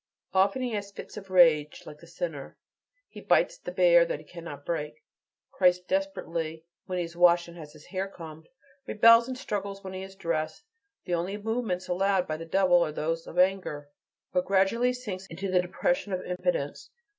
Often 0.33 0.63
he 0.63 0.71
has 0.71 0.91
fits 0.91 1.15
of 1.15 1.29
rage 1.29 1.83
like 1.85 1.99
the 1.99 2.07
sinner; 2.07 2.57
he 3.07 3.21
bites 3.21 3.59
the 3.59 3.71
bear 3.71 4.03
that 4.03 4.17
he 4.17 4.25
cannot 4.25 4.65
break, 4.65 5.03
cries 5.51 5.79
desperately 5.79 6.65
when 6.87 6.97
he 6.97 7.03
is 7.03 7.15
washed 7.15 7.47
and 7.47 7.55
has 7.57 7.73
his 7.73 7.85
hair 7.85 8.07
combed, 8.07 8.49
rebels 8.87 9.27
and 9.27 9.37
struggles 9.37 9.83
when 9.83 9.93
he 9.93 10.01
is 10.01 10.15
dressed. 10.15 10.63
The 11.05 11.13
only 11.13 11.37
movements 11.37 11.87
allowed 11.87 12.25
by 12.27 12.37
the 12.37 12.45
devil 12.45 12.81
are 12.83 12.91
those 12.91 13.27
of 13.27 13.37
anger. 13.37 13.91
But 14.33 14.45
gradually 14.45 14.87
he 14.87 14.93
sinks 14.93 15.27
into 15.27 15.51
the 15.51 15.61
depression 15.61 16.13
of 16.13 16.25
impotence. 16.25 16.89